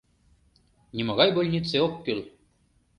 —Нимогай 0.95 1.29
больнице 1.35 1.75
ок 1.85 1.93
кӱл. 2.03 2.19